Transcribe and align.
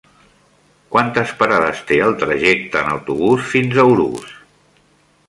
Quantes 0.93 1.33
parades 1.41 1.83
té 1.91 1.99
el 2.05 2.17
trajecte 2.23 2.81
en 2.83 2.89
autobús 2.97 3.47
fins 3.53 3.77
a 3.77 3.87
Urús? 3.93 4.33